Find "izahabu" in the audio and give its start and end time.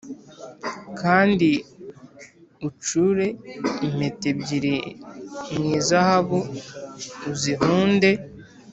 5.77-6.39